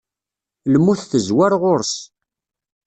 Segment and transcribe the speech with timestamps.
[0.73, 1.93] Lmut tezwar ɣur-s.